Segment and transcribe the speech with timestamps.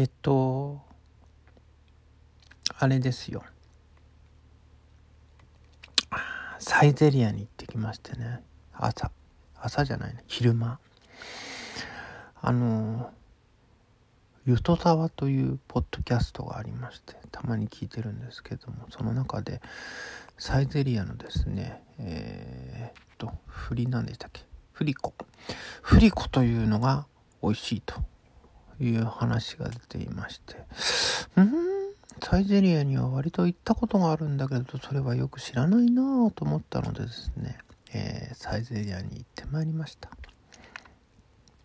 [0.00, 0.80] えっと
[2.78, 3.44] あれですよ。
[6.58, 8.40] サイゼリアに行ってきましてね。
[8.72, 9.10] 朝。
[9.60, 10.24] 朝じゃないね。
[10.26, 10.78] 昼間。
[12.40, 13.12] あの
[14.46, 19.60] ゆとたわというポッドキャストがありましてたまに聞いてるんですけどもその中で
[20.38, 24.40] サイゼリアのですねえー、っとフリなんでしたっけ？
[24.72, 25.12] フリコ。
[25.82, 27.04] フリコというのが
[27.42, 28.02] 美味しいと。
[28.80, 30.56] いう話が出ていまして。
[31.36, 31.52] うん？
[32.22, 37.56] サイゼリアには割と行ったことがあるんだけどそれはよく知らないなぁと思ったのでですね、
[37.94, 40.10] えー、サイゼリアに行ってまいりました。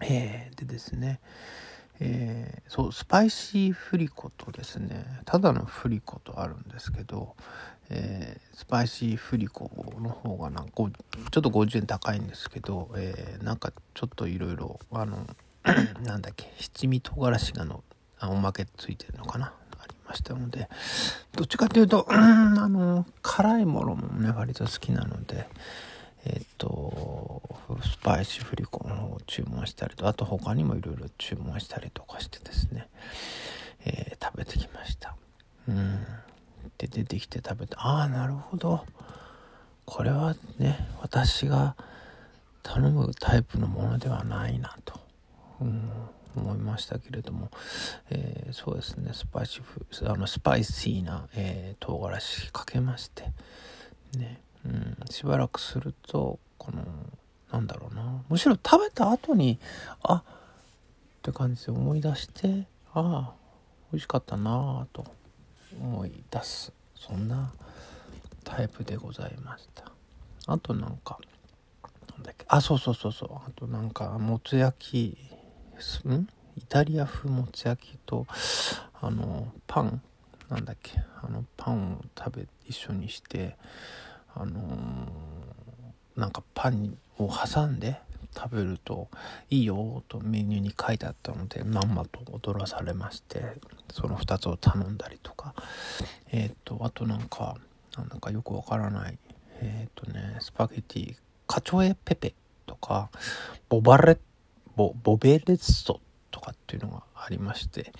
[0.00, 1.20] えー、でですね。
[2.02, 5.20] えー、そうスパイシーフリコとですね。
[5.26, 7.36] ただのフリコとあるんですけど、
[7.90, 9.70] えー、スパイシーフリコ
[10.00, 10.90] の方がなんかちょっ
[11.30, 15.26] と50円高いんですけど、えー、なんかちょっといろいろあの
[16.04, 17.84] なんだっけ七味唐辛子がの
[18.22, 19.52] おまけついてるのかな？
[19.78, 20.68] ありましたので
[21.32, 25.46] どっちかというと、うん、あの辛いものもね割と好きなので
[26.26, 27.42] えっ、と
[27.82, 32.88] スパイシーフリコの方を注文したりとあと他にもいろいろ注文したりとかしてですね、
[33.86, 35.16] えー、食べてきました。
[35.66, 36.00] うん。
[36.76, 38.84] で出てきて食べてああなるほど。
[39.86, 41.74] これはね私が
[42.62, 44.99] 頼むタイプのものではないなと、
[45.60, 45.90] うん、
[46.36, 47.50] 思いましたけれども、
[48.10, 53.24] えー、そうですねスパイシーあのスパイシーな、えー、唐辛子かけまして
[54.16, 56.84] ねうん、しばらくするとこの
[57.50, 59.58] なんだろうなむしろ食べた後に
[60.02, 60.22] あっ
[61.22, 63.34] て感じで思い出してああ
[63.92, 65.06] 美味しかったなあと
[65.80, 67.52] 思い出すそんな
[68.44, 69.90] タイプでございました。
[70.46, 71.18] あとなんか
[72.10, 75.18] なんだっけあそうそうそうそうあとなんかもつ焼き
[76.08, 76.28] ん？
[76.56, 78.26] イタリア風もつ焼きと
[79.00, 80.02] あのパン
[80.48, 83.56] なんだっけあのパンを食べ一緒にして
[84.34, 88.00] あのー、なんかパンを挟んで
[88.36, 89.08] 食べると
[89.48, 93.42] いいよとメニューに書いてあったのでまんまと踊らされまして
[93.92, 95.54] その2つを頼んだりとか。
[96.32, 97.56] えっ、とあとなんか
[97.96, 99.18] なんだかよくわからない
[99.60, 102.34] えっ、とねスパゲティカチョエペペ
[102.66, 103.10] とか
[103.68, 104.18] ボバレッ
[104.80, 107.92] ボボベレッソとかっていうのがありまして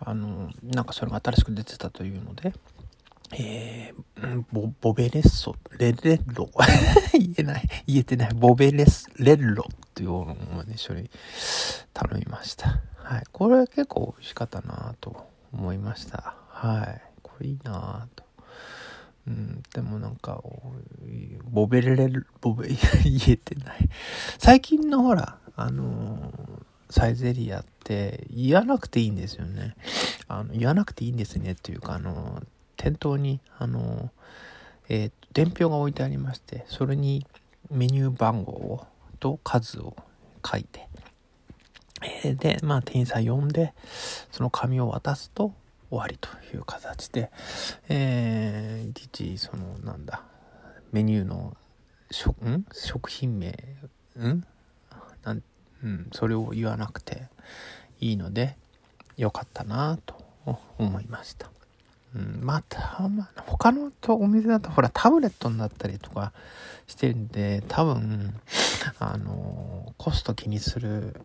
[0.00, 2.52] あのなんかそれが新しく出てたというので
[3.36, 6.48] えー、ボ、ボベレッソ、レレッロ。
[7.12, 7.68] 言えない。
[7.86, 8.34] 言えてない。
[8.34, 11.10] ボベレス、レッロっていうのを一緒に
[11.92, 12.80] 頼みました。
[12.96, 13.24] はい。
[13.32, 16.36] これは結構美味しかったなと思いました。
[16.48, 17.02] はい。
[17.22, 18.24] これいいなと。
[19.26, 20.40] うん、でもなんか、
[21.44, 22.68] ボベレル、ボベ、
[23.02, 23.88] 言えてない。
[24.38, 26.32] 最近のほら、あの、
[26.90, 29.74] サイゼリアって言わなくていいんですよね。
[30.28, 32.42] あの、言わなくていいんですねっていうか、あの、
[32.76, 34.10] 店頭に、あの、
[34.88, 37.26] えー、伝票が置いてありまして、それに
[37.70, 38.86] メニュー番号を
[39.20, 39.96] と数を
[40.44, 40.88] 書いて、
[42.24, 43.72] えー、で、まあ、店員さん呼んで、
[44.30, 45.54] その紙を渡すと
[45.88, 47.30] 終わりという形で、
[47.88, 50.22] えー、いち、その、なんだ、
[50.92, 51.56] メニューの
[52.10, 52.66] 食、ん？
[52.72, 53.48] 食品名、
[54.18, 54.44] ん？
[55.24, 55.42] なん、
[55.82, 57.28] うん、それを言わなくて
[58.00, 58.56] いいので、
[59.16, 60.14] よかったなと
[60.78, 61.50] 思いました。
[62.14, 66.32] うん、また、まあ、他のとお店だとほらタブレットになったりとか
[66.86, 68.34] してるんで多分
[69.00, 71.20] あのコスト気にする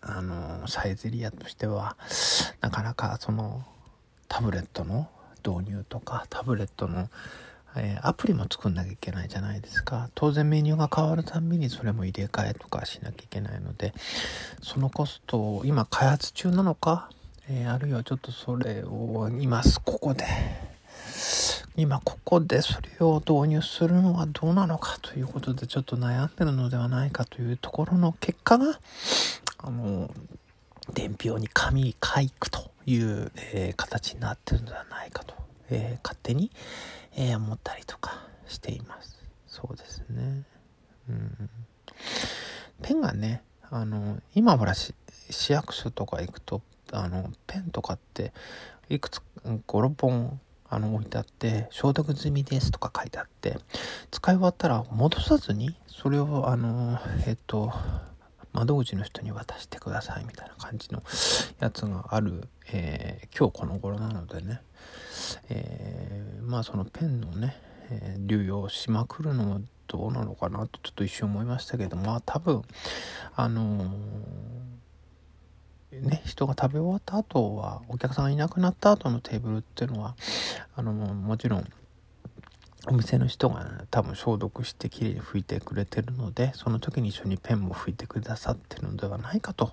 [0.00, 1.96] あのサイゼリアとしては
[2.60, 3.64] なかなかその
[4.28, 5.08] タブレットの
[5.46, 7.08] 導入とかタブレットの、
[7.76, 10.08] えー、アプリも作んなきゃいけないじゃないですか。
[10.14, 13.92] 当然メニューが変わるたびにそれも入れ替えとかしなきゃいけないので
[14.62, 17.10] そのコストを今開発中なのか
[17.48, 20.24] えー、あるいはちょっとそれを今ここで
[21.76, 28.78] 今ここでそれを導入するのはどうなのかということでちょっと悩んでるのではないかというところの結果が
[29.58, 30.10] あの
[30.94, 35.34] 伝票に紙書くという、えー、形になってるのではないかと、
[35.70, 36.50] えー、勝手に、
[37.16, 39.22] えー、思ったりとかしています。
[39.46, 40.42] そうですね。
[41.08, 41.50] うん。
[42.82, 44.94] ペンがねあの今ほら市
[45.52, 46.62] 役所とか行くと
[46.92, 48.32] あのペンとかって
[48.88, 49.22] いくつ
[49.66, 53.58] 56本あの置いてあって消毒済みですとか書いてあって
[54.10, 57.72] 使い終わったら戻さずにそれをあのえっと
[58.52, 61.02] 窓口の人に渡してくださいみたいな感じの
[61.58, 64.60] やつがある、えー、今日この頃なのでね、
[65.48, 67.56] えー、まあそのペンのね、
[67.90, 72.62] えー、流用しまくるのもどうなのかなとちょっと一瞬思いましたけどまあ多分
[73.34, 73.90] あの
[75.92, 80.16] ね人が食べ終わった後はお客さんがいなくなった後のテーブルっていうのは
[80.74, 81.64] あのもちろん
[82.86, 89.72] お店の人が、多分消毒してきれいに拭いてくれてるのでその時に一緒にペンも拭いてくださってるのではないかと、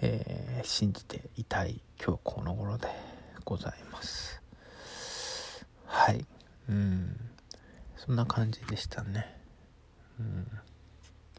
[0.00, 2.88] えー、信じていたい今日この頃で
[3.44, 4.45] ございます。
[5.86, 6.26] はい。
[6.68, 7.18] うん。
[7.96, 9.34] そんな感じでしたね。
[10.20, 10.46] うん。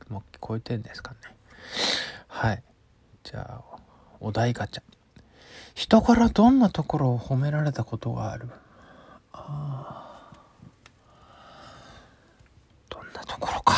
[0.09, 1.17] もう聞こえてんですかね。
[2.27, 2.63] はい。
[3.23, 3.77] じゃあ
[4.19, 4.83] お題ガチャ。
[5.75, 8.49] 人からどんなところを褒められたことがある？
[9.33, 10.31] あ
[12.93, 13.73] あんなところか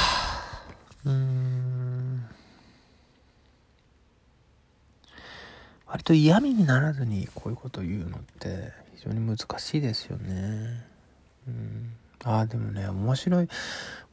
[1.06, 2.26] うん
[5.86, 10.84] 割と嫌味にならずにこういうことを言うのって非常に難しいですよね。
[11.48, 11.94] うん。
[12.24, 13.48] ああでもね面白い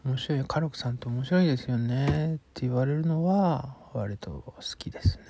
[0.04, 2.34] 面白いカルクさんって面白いですよね。
[2.34, 5.22] って言われるのは割と好きですね。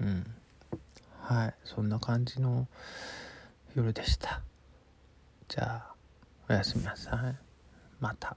[0.00, 0.26] うん。
[1.22, 1.54] はい。
[1.64, 2.68] そんな感じの
[3.74, 4.42] 夜でした。
[5.48, 5.94] じゃあ
[6.48, 7.36] おやすみなさい。
[7.98, 8.36] また。